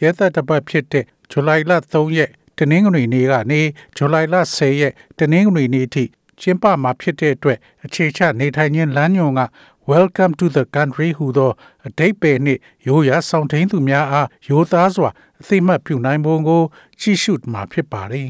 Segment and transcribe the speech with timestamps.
[0.00, 3.60] တုတ်ရဲသက်တပတ်ဖြစ်တဲ့ဇူလိုင်လ3ရက်တနင်္ဂနွေနေ့ကနေ
[3.96, 6.04] ဇူလိုင်လ10ရက်တနင်္ဂနွေနေ့ထိ
[6.40, 9.42] ကျင်းပမှာဖြစ်တဲ့အတွက်အခြေချနေထိုင်ခြင်းလမ်းညွန်က
[9.90, 11.52] Welcome to the country ဟူသော
[11.86, 16.62] အတိတ်ပဲနှင့်ရိုးရာဆောင်ထိန်သူများအားရိုးသားစွာအသိမှတ်ပြုနိုင်ပုံကို
[17.00, 18.28] ကြည့်ရှုမှာဖြစ်ပါတယ်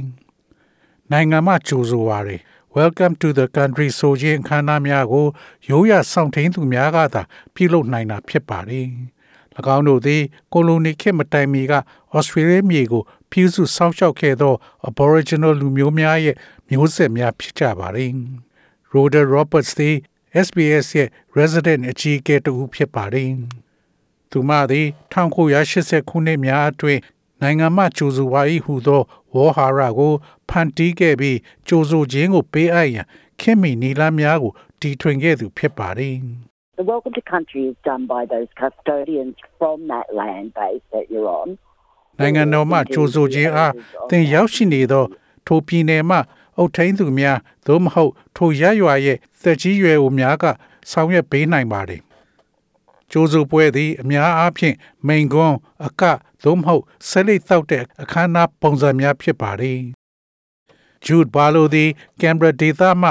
[1.13, 2.41] ။နိုင်ငံမှကြိုဆိုပါရယ်
[2.77, 5.27] Welcome to the country ဆိုခြင်းအခမ်းအနားများကို
[5.71, 7.23] ရိုးရာဆောင်ထိန်သူများကသာ
[7.55, 8.89] ပြုလုပ်နိုင်တာဖြစ်ပါတယ်။၎
[9.77, 11.73] င်းတို့သည်ကိုလိုနီခေတ်မတိုင်မီက
[12.15, 14.55] ဩစတြေးလျမြေကိုပြုစုစောင့်ရှောက်ခဲ့သော
[14.89, 16.37] Aboriginal လူမျိုးများရဲ့
[16.69, 18.11] မျိုးဆက်များဖြစ်ကြပါတယ်။
[18.93, 19.97] Rhoda Roberts သည်
[20.47, 21.09] SBS ရဲ့
[21.39, 23.31] resident အကြီးအကဲတူဖြစ်ပါတယ်။
[24.31, 27.01] သူမသည်1980ခုနှစ်များအတွင်း
[27.43, 29.03] နိုင်ငံမှကြိုဆိုပါ၏ဟုသော
[29.35, 30.15] ဝေါ်ဟာရကို
[30.49, 33.07] ဖန်တီးခဲ့ပြီးကြိုဆိုခြင်းကိုပေးအပ်ရန်
[33.41, 36.17] ခင်မီနီလာများကိုတီထွင်ခဲ့သူဖြစ်ပါတယ်။
[36.81, 41.31] The welcome to country is done by those custodians from that land base that you're
[41.41, 41.49] on.
[42.21, 43.73] နိုင်ငံတော်မှကြိုဆိုခြင်းအား
[44.11, 45.05] သင်ရောက်ရှိနေသော
[45.47, 46.19] ထိုပြည်နယ်မှ
[46.59, 50.45] အုတ်ထိန်သူများသို့မဟုတ် ထိုရရွာရဲ့သက်ကြီးရွယ်အိုများက
[50.91, 52.01] ဆောင်ရွက်ပေးနိုင်ပါတယ်။
[53.11, 56.03] ကျိုးစုပွဲသည်အများအားဖြင့်မိန်ကွန်းအက
[56.43, 59.81] သို့မဟုတ်ဆက်လက်တောက်တဲ့အခမ်းအနားပုံစံများဖြစ်ပါတယ်။
[61.05, 63.11] Jude Barlow သည် Canberra ဒေသမှ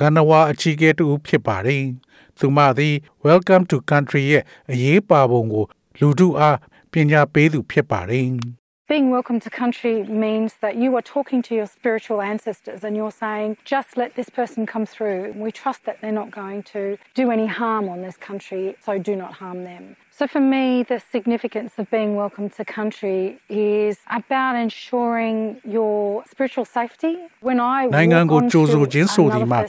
[0.00, 1.84] ကနဝါအကြီးအကဲတူဖြစ်ပါတယ်။
[2.38, 2.94] သူမသည်
[3.26, 4.42] Welcome to Country ရဲ့
[4.72, 5.64] အရေးပါပုံကို
[6.00, 6.56] လူထုအား
[6.92, 8.28] ပညာပေးသူဖြစ်ပါတယ်။
[8.86, 13.10] Being welcome to country means that you are talking to your spiritual ancestors and you're
[13.10, 15.32] saying, just let this person come through.
[15.44, 19.16] We trust that they're not going to do any harm on this country, so do
[19.16, 19.96] not harm them.
[20.19, 26.65] So for me, the significance of being welcome to country is about ensuring your spiritual
[26.65, 27.13] safety.
[27.47, 29.59] When I နိုင်ငံကိုကြိုဆိုခြင်းဆိုဒီမှာ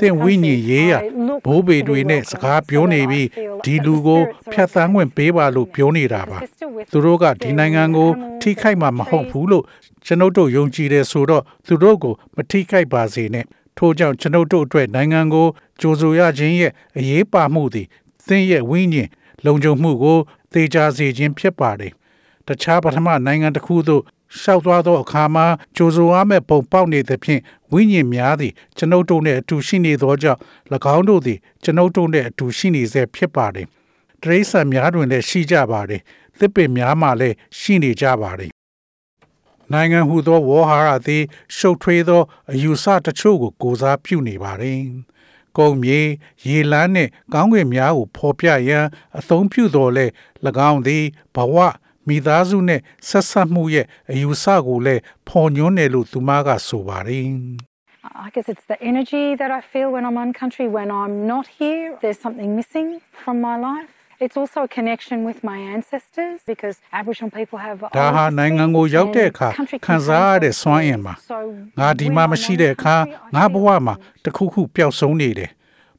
[0.00, 0.92] သင်ဝိညာဉ်ရေးရ
[1.46, 3.26] ဘိုးဘေတွေနဲ့စကားပြောနေပြီး
[3.64, 4.20] ဒီလူကို
[4.52, 6.38] ဖျက်ဆီးခွင့်ပေးပါလို့ပြောနေတာပါ
[6.92, 8.08] သူတို့ကဒီနိုင်ငံကို
[8.42, 9.64] ထိခိုက်မှာမဟုတ်ဘူးလို့
[10.04, 13.44] ကျွန်ုပ်တို့ယုံကြည်တယ်ဆိုတော့သူတို့ကိုမထိခိုက်ပါစေနဲ့
[13.78, 15.46] ထို့ကြောင့်ကျွန်ုပ်တို့အတွက်နိုင်ငံကို
[15.80, 17.86] ကြိုဆိုရခြင်းရဲ့အရေးပါမှုသည်
[18.26, 19.08] သင်ရဲ့ဝိညာဉ်
[19.44, 20.18] လုံခြုံမှုကို
[20.52, 21.92] သေချာစေခြင်းဖြစ်ပါတယ်။
[22.46, 24.02] တခြားပထမနိုင်ငံတစ်ခုသို့
[24.40, 27.40] ရှောက်သွားသောအခါမှာကြိုဆိုရမယ့်ပုံပေါက်နေသဖြင့်
[27.72, 30.40] ဝိညာဉ်များသည်ကျွန်ုပ်တို့နှင့်အတူရှိနေသောကြောင့်၎
[30.94, 33.66] င်းတို့သည်ကျွန်ုပ်တို့နှင့်အတူရှိနေစေဖြစ်ပါတယ်။
[34.22, 36.00] တရိษံများတွင်လည်းရှိကြပါတယ်။
[36.38, 38.50] သစ်ပင်များမှလည်းရှိနေကြပါတယ်။
[39.72, 41.22] နိုင်ငံဟုသောဝေါ်ဟာရသည်
[41.56, 42.22] ရှုပ်ထွေးသော
[42.52, 44.80] အယူဆတချို့ကိုကိုစားပြုနေပါတယ်။
[45.58, 46.00] ကုန်းမြေ
[46.46, 48.84] ရေလန်းနှင့်ကောင်းကင်များကိုဖော်ပြရန်
[49.18, 50.06] အသုံးပြုတော်လဲ၎
[50.70, 51.04] င်းသည်
[51.34, 51.56] ဘဝ
[52.08, 57.28] မိသားစုနှင့်ဆက်ဆက်မှုရဲ့အယူဆကိုလည်းဖော်ညွှန်းတယ်လို့သူမကဆိုပါတယ်
[58.26, 60.66] I guess it's the energy that I feel when I'm on country.
[60.78, 62.88] When I'm not here, there's something missing
[63.22, 63.97] from my life.
[64.20, 69.48] It's also a connection with my ancestors because Aboriginal people have ဒါဟာနိုင်ငံကိုရောက်တဲ့အခါ
[69.86, 71.14] ခံစားရတဲ့စွမ်းအင်ပါ
[71.78, 72.96] ငါဒီမှာမရှိတဲ့အခါ
[73.34, 75.50] ငါဘဝမှာတခုခုပျောက်ဆုံးနေတယ်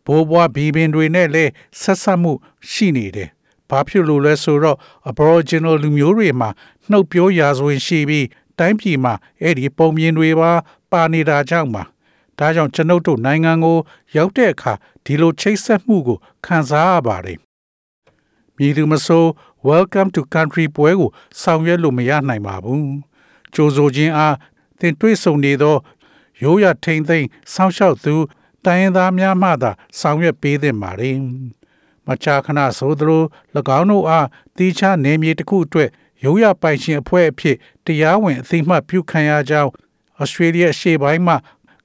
[0.06, 2.34] ဘိုးဘွားဘီဘင်တွေနဲ့လည်းဆက်ဆက်မှု
[2.72, 3.30] ရှိနေတယ်
[3.70, 4.78] ဘာဖြစ်လို့လဲဆိုတော့
[5.12, 6.50] Aboriginal လူမျိုးတွေမှာ
[6.90, 8.28] နှုတ်ပြောရာဇဝင်ရှိပြီး
[8.60, 10.52] တိုင်းပြည်မှာအဲ့ဒီပုံမြင်တွေပါ
[10.92, 11.84] ပါနေတာကြောင့်ပါ
[12.40, 13.78] ဒါကြောင့်ကျွန်ုပ်တို့နိုင်ငံကို
[14.16, 14.74] ရောက်တဲ့အခါ
[15.06, 17.40] ဒီလိုချိတ်ဆက်မှုကိုခံစားရပါတယ်
[18.60, 19.26] မည်သူမဆို
[19.70, 21.10] welcome to country ပွဲကို
[21.42, 22.92] ဆောင်ရွက်လို့မရနိုင်ပါဘူး
[23.54, 24.36] ကြိုဆိုခြင်းအား
[24.80, 25.76] သင်တွေ့ဆုံနေသော
[26.44, 28.16] ရိုးရထိန်သိမ်းစောင့်ရှောက်သူ
[28.66, 31.18] တိုင်းရင်းသားများမှသာဆောင်ရွက်ပေးသင့်ပါတယ်
[32.08, 33.24] မချာခဏဆိုသလို၎
[33.80, 34.28] င်းတို့အား
[34.58, 35.90] တီးခြားနေမြေတစ်ခုအတွက်
[36.24, 39.72] ရိုးရပိုင်ရှင်အဖွဲ့အဖြစ်တရားဝင်အသိမှတ်ပြုခံရကြောင်း
[40.22, 41.36] ဩစတြေးလျအရှေ့ပိုင်းမှ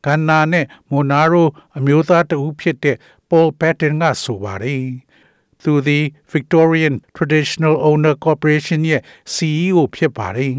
[0.04, 2.96] ဂန္နာနဲ့မိုနာရိုအမျိုးသားတဦးဖြစ်တဲ့
[3.28, 4.84] Paul Patton ကဆိုပါတယ်
[5.63, 6.03] သူသည်
[6.33, 9.01] Victorian Traditional Owner Corporation ရဲ့
[9.33, 10.53] CEO ဖြစ်ပါတယ်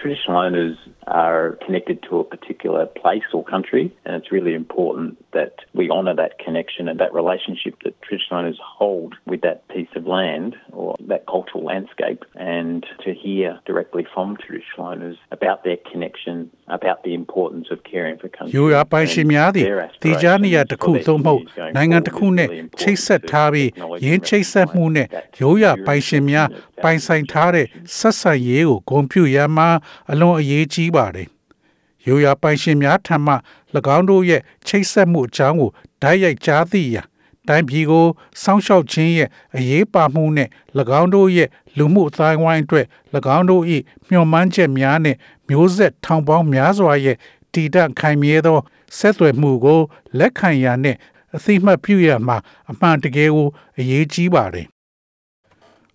[0.00, 0.76] Traditional owners
[1.06, 6.14] are connected to a particular place or country, and it's really important that we honour
[6.14, 10.96] that connection and that relationship that traditional owners hold with that piece of land or
[11.12, 17.14] that cultural landscape, and to hear directly from traditional owners about their connection, about the
[17.14, 18.52] importance of caring for country.
[18.56, 19.66] ရိုးရာပိုင်ရှင်များသည်
[20.02, 21.42] ဒီကြားနေရတစ်ခုသို့မဟုတ်
[21.76, 22.48] နိုင်ငံတစ်ခုနဲ့
[22.80, 23.70] ချိတ်ဆက်ထားပြီး
[24.06, 25.06] ရင်းချိတ်ဆက်မှုနဲ့
[25.40, 26.48] ရိုးရာပိုင်ရှင်များ
[26.84, 27.66] ပ ပိုင်ဆိုင်ထားတဲ့
[27.98, 29.68] ဆက်ဆံရေးကိုဂုဏ်ပြုရမှာ
[30.12, 31.27] အလွန်အရေးကြီး ပါတယ်။
[32.07, 33.33] ရိုးရာပိုင်ရှင်များထံမှ၎
[33.95, 35.71] င်းတို့ရဲ့ချိတ်ဆက်မှုအကြောင်းကို
[36.01, 37.05] ဓာတ်ရိုက်ကြားသိရန်
[37.47, 38.05] တိုင်းပြည်ကို
[38.43, 40.49] စောင့်ရှောက်ခြင်းရဲ့အရေးပါမှုနဲ့၎
[40.99, 42.85] င်းတို့ရဲ့လူမှုအတိုင်းဝိုင်းအတွက်၎
[43.37, 43.63] င်းတို့၏
[44.09, 45.17] မျှော်မှန်းချက်များနဲ့
[45.49, 47.17] မျိုးဆက်ထောင်ပေါင်းများစွာရဲ့
[47.53, 48.59] တည်တံ့ခိုင်မြဲသော
[48.97, 49.79] ဆက်သွယ်မှုကို
[50.19, 50.97] လက်ခံရနဲ့
[51.35, 52.37] အသိမှတ်ပြုရမှာ
[52.71, 53.47] အမှန်တကယ်ကို
[53.79, 54.67] အရေးကြီးပါတယ်။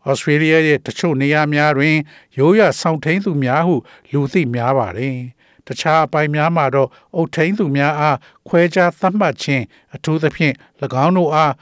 [0.09, 1.97] ဩစတြေးလျရဲ့တချို့နေရာများတွင်
[2.39, 3.75] ရိုးရဆောင်ထိန်သူများဟု
[4.13, 5.17] လူသိများပါတယ်။
[5.67, 8.17] တခြားအပိုင်းများမှာတော့အုတ်ထိန်သူများအား
[8.49, 9.65] ခွဲခြားသတ်မှတ်ခြင်း
[9.95, 10.55] အထူးသဖြင့်၎
[11.05, 11.53] င်းတို့အား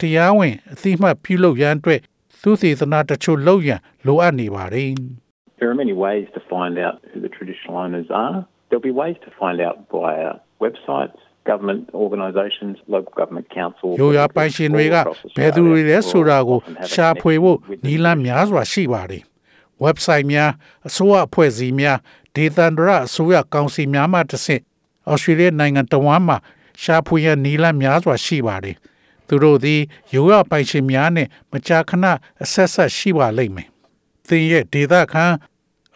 [0.00, 2.00] တရားဝင်အသိမှတ်ပြုလုပ်ရန်အတွက်
[2.42, 4.92] သုသေသနာတချို့လုပ်ရန်လိုအပ်နေပါတယ်။
[5.58, 8.38] There are many ways to find out who the traditional owners are.
[8.68, 10.30] There'll be ways to find out via
[10.66, 13.94] websites, government organisations, local government councils.
[14.00, 14.96] ရိုးရာပိုင်ရှင်တွေက
[15.38, 16.58] ဘယ်သူတွေလဲဆိုတာကို
[16.92, 19.22] ရှာဖွေဖို့နီလန်းများစွာရှိပါတယ်။
[19.84, 20.50] website များ
[20.88, 21.98] အစိုးရအဖွဲ့အစည်းများ
[22.36, 24.62] ဒေသန္တရအစိုးရကောင်စီများမှတဆင့်
[25.10, 26.36] ဩစတြေးလျနိုင်ငံတော်ဝန်မှ
[26.82, 28.76] ရှာဖွေရနီလန်းများစွာရှိပါတယ်။
[29.28, 29.80] သူတို့သည်
[30.14, 32.04] ရိုးရာပိုင်ရှင်များနဲ့မကြာခဏ
[32.42, 33.68] အဆက်ဆက်ရှိပါလိမ့်မယ်။
[34.28, 35.24] သင်ရဲ့ဒေသခံ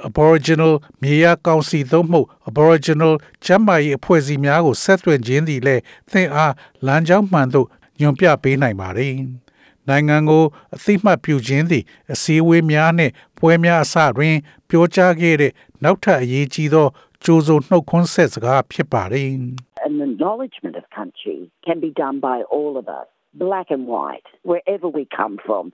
[0.08, 3.14] Aboriginal မြေယာကောင်စီသို့မဟုတ် Aboriginal
[3.44, 6.54] ကျမ်းမာရေးအဖွဲ့အစည်းများကိုဆက်သွယ်ခြင်းသည်လည်းသင်အား
[6.86, 7.68] လမ်းကြောင်းမှန်သို့
[8.00, 9.12] ညွှန်ပြပေးနိုင်ပါတယ်။
[9.88, 10.44] နိုင်ငံကို
[10.74, 14.36] အသိမှတ်ပြုခြင်းသည်အစည်းအဝေးများနှင့်ပွဲများအစတွင်
[14.68, 15.52] ပြောကြားခဲ့တဲ့
[15.84, 16.86] နောက်ထပ်အရေးကြီးသော
[17.24, 19.28] ကြိုးစိုးနှုတ်ခွန်းဆက်စကားဖြစ်ပါတယ်။
[19.88, 23.08] An acknowledgement of country can be done by all of us,
[23.44, 25.64] black and white, wherever we come from.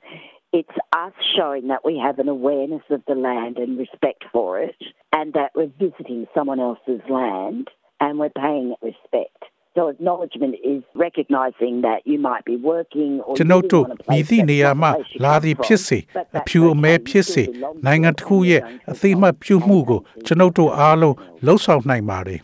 [0.59, 4.79] It's us showing that we have an awareness of the land and respect for it,
[5.17, 7.65] and that we're visiting someone else's land
[7.99, 9.41] and we're paying it respect.
[9.75, 14.89] So acknowledgement is recognizing that you might be working or ကျွန်ုပ်တို့မြည်သည့်နေရာမှ
[15.23, 15.99] လာသည်ဖြစ်စေ
[16.37, 17.43] အဖြူအမဲဖြစ်စေ
[17.85, 18.61] နိုင်ငံတစ်ခုရဲ့
[18.91, 21.15] အသိမှတ်ပြုမှုကိုကျွန်ုပ်တို့အားလုံး
[21.45, 22.39] လှုပ်ဆောင်နိုင်ပါတယ်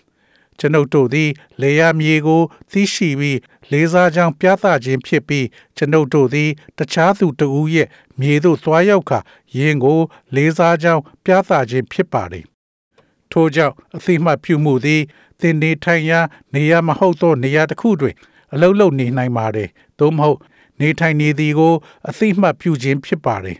[0.58, 1.30] ကျွန်ုပ်တို့သည်
[1.60, 2.42] လေယာမြေကို
[2.72, 3.38] သိရှိပြီး
[3.72, 7.88] လေးစားကြောင်းပြသခြင်းဖြစ်ပြီးကျွန်ုပ်တို့သည်တခြားသူတဦးရဲ့
[8.20, 9.18] မြေသို့သွားရောက်ခါ
[9.56, 10.00] ယင်ကို
[10.34, 12.44] လေးစားကြောင်းပြသခြင်းဖြစ်ပါသည်
[13.32, 15.02] ထို့ကြောင့်အသိမှတ်ပြုမှုသည်
[15.40, 16.20] သင်နေထိုင်ရာ
[16.54, 18.14] နေရာမဟုတ်သောနေရာတစ်ခုတွင်
[18.52, 19.68] အလုံးလုံးနေနိုင်ပါတယ်
[19.98, 20.38] သို့မဟုတ်
[20.80, 21.74] နေထိုင်နေသည်ကို
[22.08, 23.58] အသိမှတ်ပြုခြင်းဖြစ်ပါတယ်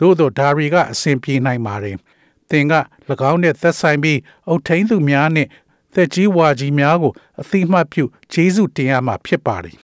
[0.00, 1.96] သို့သောဒါရီကအစဉ်ပြေနိုင်ပါတယ်
[2.50, 2.74] သင်က၎
[3.30, 4.18] င်းနှင့်သက်ဆိုင်ပြီး
[4.48, 5.48] အုတ်ထိန်သူများနှင့်
[5.96, 9.76] သက်ကြီးဝါကြီးများကိုအသိမှတ်ပြုဂျေစုတင်ရမှာဖြစ်ပါတယ်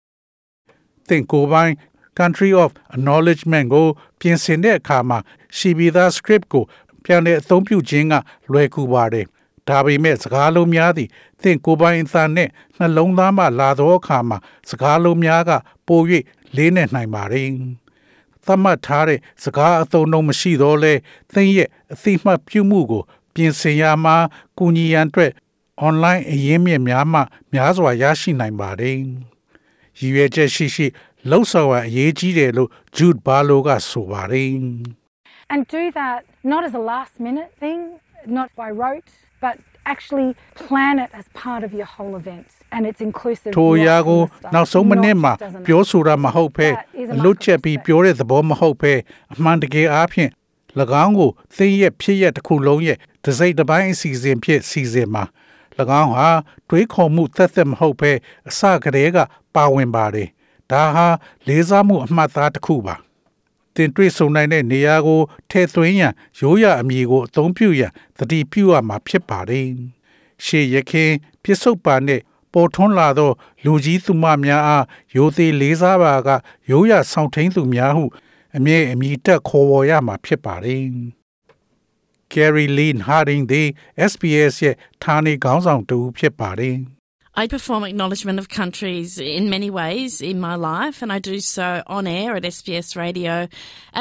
[1.07, 1.73] ။သင်ကိုယ်ပိုင်
[2.19, 3.87] country of acknowledgement ကို
[4.19, 5.17] ပြင်ဆင်တဲ့အခါမှာ
[5.57, 6.63] ရှိပြီးသား script ကို
[7.03, 8.13] ပြန်လည်အသုံးပြုခြင်းက
[8.51, 9.25] လွယ်ကူပါတယ်။
[9.67, 11.09] ဒါပေမဲ့စကားလုံးများသည်
[11.41, 14.37] သင်ကိုယ်ပိုင်အသံနဲ့နှလုံးသားမှလာသောအခါမှာ
[14.69, 15.51] စကားလုံးများက
[15.87, 16.01] ပို၍
[16.55, 17.47] လေးနဲ့နိုင်ပါတယ်။
[18.45, 20.93] သတ်မှတ်ထားတဲ့စကားအသုံးအနှုန်းမရှိတော့လဲ
[21.33, 23.03] သင်ရဲ့အသိမှတ်ပြုမှုကို
[23.33, 24.15] ပြင်ဆင်ရမှာ
[24.57, 25.31] ကူညီရန်အတွက်
[25.87, 27.19] online အရင်းမြစ်များမှ
[27.53, 28.97] များစွာရရှိနိုင်ပါတယ်။
[29.99, 30.87] ရည်ရွယ်ချက်ရှိရှိ
[31.29, 34.53] လှုပ်ဆောင်ရအရေးကြီးတယ်လို့ Jude Barlow ကဆိုပါတယ်
[35.53, 36.19] And do that
[36.53, 37.79] not as a last minute thing,
[38.25, 39.11] not by rote,
[39.45, 42.47] but actually plan it as part of your whole event.
[42.75, 43.51] And it's inclusive.
[43.57, 44.21] ထိုရာကို
[44.53, 45.33] နောက်ဆုံးမိနစ်မှာ
[45.65, 46.67] ပြောဆိုတာမဟုတ်ဘဲ
[47.15, 48.93] အလွတ်ချက်ပြီးပြောတဲ့သဘောမဟုတ်ဘဲ
[49.33, 50.31] အမှန်တကယ်အားဖြင့်၎
[51.03, 55.23] င်းကိုသိရဲ့ဖြစ်ရတစ်ခုလုံးရဲ့တစိမ့်တစ်ပိုင်းအစီအစဉ်ဖြစ်စီစဉ်မှာ၎
[55.99, 56.27] င်းဟာ
[56.69, 58.11] တွေးခေါ်မှုသက်သက်မဟုတ်ဘဲ
[58.49, 59.17] အစကတည်းက
[59.55, 60.29] ပါဝင်ပါတယ်
[60.71, 61.07] ဒါဟာ
[61.47, 62.95] လေးစားမှုအမှတ်သားတစ်ခုပါ
[63.75, 65.21] တင်တွေ့ဆုံနိုင်တဲ့နေရာကို
[65.51, 69.67] ထဲသွင်းရန်ရိုးရအမည်ကိုအသုံးပြုရန်တတိပြုရမှာဖြစ်ပါတယ်
[70.45, 71.11] ရှေ့ရခင်
[71.43, 72.21] ပြစ္ဆုတ်ပါနဲ့
[72.53, 73.31] ပေါ်ထွန်းလာသော
[73.65, 74.85] လူကြီးသူမများအား
[75.15, 76.29] ရိုသေလေးစားပါက
[76.69, 78.05] ရိုးရဆောင်ထိန်သူများဟု
[78.57, 80.83] အမြဲအမိတက်ခေါ်ဝေါ်ရမှာဖြစ်ပါတယ်
[82.34, 83.68] Gary Lynn Harding သည်
[84.10, 86.76] SBS ရဲ့ဌာနေခေါင်းဆောင်တူဖြစ်ပါတယ်
[87.42, 91.68] I perform acknowledgement of countries in many ways in my life, and I do so
[91.96, 93.34] on air at SBS Radio,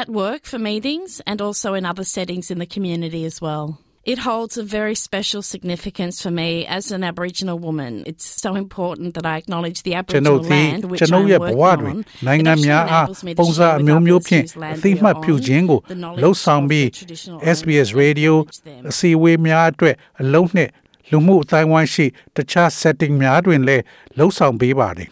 [0.00, 3.66] at work for meetings, and also in other settings in the community as well.
[4.12, 7.92] It holds a very special significance for me as an Aboriginal woman.
[8.06, 11.64] It's so important that I acknowledge the ကျွန်ုပ် Aboriginal သည် land which ကျွန်ုပ် I'm ရဲ့ဘဝ
[11.64, 11.98] working တွင် on.
[12.26, 14.56] နိုင်ငံ It actually များအား enables me to ပုံစံ share အ with မျိုးမျိုး others ဖြင့် whose
[14.64, 17.90] land အသိမှတ် we ပြု own ခြင်းကို the knowledge လှုပ်ဆောင် of ပြီး the traditional SBS owners
[17.92, 18.82] and Radio acknowledge them.
[18.90, 20.70] အစီအဝေးများအတွက်အလုံးနှင့်
[21.10, 23.82] လူမှုအတိုင်းအဝိုင်းရှိတခြား setting များတွင်လည်း
[24.18, 25.08] လှုပ်ဆောင်ပေးပါတယ်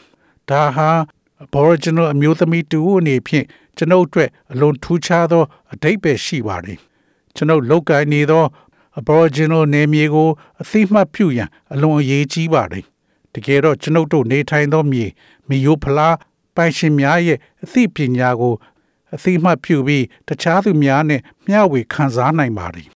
[0.50, 0.90] ဒါဟာ
[1.44, 3.46] Aboriginal အမျိုးသမီးတူအနေဖြင့်
[3.76, 5.42] ကျွန်ုပ်အတွက်အလွန်ထူးခြားသော
[5.74, 6.78] အဓိပ္ပာယ်ရှိပါတယ်
[7.36, 8.44] ကျွန်ုပ်လောက်ကိုင်းနေသော
[8.99, 10.29] Aboriginal နေမြေကို
[10.61, 12.85] အသိမှတ်ပြုရန်အလွန်အရေးကြီးပါတယ်
[13.33, 15.05] တကယ်တော့ကျွန်ုပ်တို့နေထိုင်သောမြေ
[15.47, 16.15] မီယိုဖလား
[16.55, 18.55] ပိုင်ရှင်များရဲ့အသိပညာကို
[19.15, 22.87] အသိမှတ်ပြုပြီးတခြားသူများနဲ့မျှဝေခံစားနိုင်ပါသည်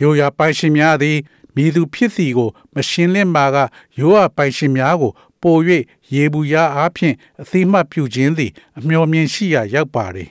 [0.00, 1.18] ရိုးရာပိုင်ရှင်များသည်
[1.54, 3.56] မိသူဖြစ်စီကို မရှင်းလင်းပါက
[3.98, 5.56] ရိုးရာပိုင်ရှင်များကို ပို၍
[6.14, 10.30] ရေဘူးရအားဖြင့်အသိမှတ်ပြုခြင်းသည် အမျှော်မြင်ရှိရာရောက်ပါသည်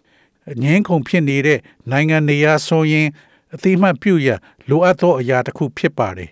[0.63, 1.59] ငင်းခုန်ဖြစ်နေတဲ့
[1.91, 3.07] နိုင်ငံနေရာဆိုရင်
[3.53, 6.29] အသိမှတ်ပြုရန်လိုအပ်သောအရာတစ်ခုဖြစ်ပါတယ်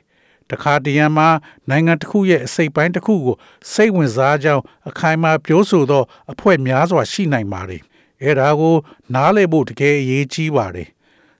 [0.52, 1.30] တခါတရံမှာ
[1.70, 3.36] နိုင်ငံတစ်ခုရဲ့အစိတ်ပိုင်းတစ်ခုကို
[3.74, 7.82] စိတ်ဝင်စားကြောင်းအခိုင်အမာပြောဆိုသောအဖွဲ့များစွာရှိနိုင်ပါတယ်
[8.24, 8.76] အဲဒါကို
[9.14, 10.90] နားလည်ဖို့တကယ်အရေးကြီးပါတယ်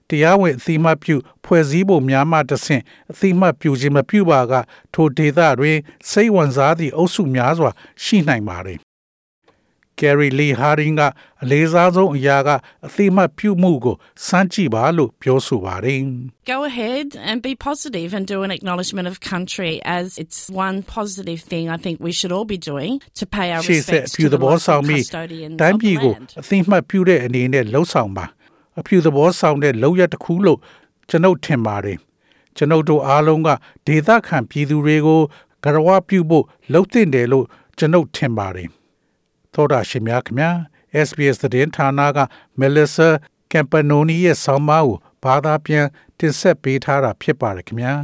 [0.08, 4.52] တရားဝင်အသိမှတ်ပြုဖွဲ့စည်းဖို့များမှတဆင့်အသိမှတ်ပြုခြင်းမပြုပါက
[4.94, 5.78] ထိုဒေသတွင်
[6.10, 7.70] စိတ်ဝင်စားသည့်အုပ်စုများစွာ
[8.04, 8.78] ရှိနိုင်ပါတယ်။
[10.00, 11.02] Gary Lee Harding က
[11.42, 12.48] အလေးစားဆုံးအရာက
[12.86, 16.02] အသိမှတ်ပြုမှုကိုစမ်းကြည့်ပါလို့ပြောဆိုပါတယ်
[16.52, 21.40] Go ahead and be positive and do an acknowledgement of country as it's one positive
[21.50, 24.30] thing I think we should all be doing to pay our ရှေ့ဆက် respects အပြု to
[24.32, 26.28] သ the ဘောဆောင် local ပြီး custodians တိုင်း of ပြည် the ကို land.
[26.40, 28.24] အသိမှတ်ပြုတဲ့အနေနဲ့လှုပ်ဆောင်ပါ
[28.80, 30.58] အပြုသဘောဆောင်တဲ့လောက်ရတစ်ခုလို့
[31.08, 31.98] ကျွန်ုပ်ထင်ပါတယ်
[32.56, 33.48] ကျွန်ုပ်တို့အားလုံးက
[33.86, 35.20] ဒေသခံပြည်သူတွေကို
[35.64, 37.46] ဂရဝပြုဖို့လှုပ်တင်တယ်လို့
[37.78, 38.68] ကျွန်ုပ်ထင်ပါတယ်
[39.54, 40.50] သောတာရှင်များခင်ဗျာ
[41.06, 42.18] SBS သတင်းဌာနက
[42.60, 43.08] Melissa
[43.52, 45.86] Campanoni ရဲ့ဆောင်းပါးကိုဘာသာပြန်
[46.18, 47.94] တင်ဆက်ပေးထားတာဖြစ်ပါတယ်ခင်ဗျာ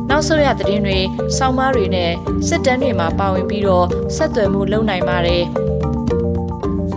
[0.09, 0.99] နောက်ဆုံးရသတင်းတွေ၊
[1.37, 2.11] စောင်းမားတွေနဲ့
[2.47, 3.85] စစ်တမ်းတွေမှာပါဝင်ပြီးတော့
[4.15, 5.45] ဆက်သွယ်မှုလုပ်နိုင်ပါတယ်။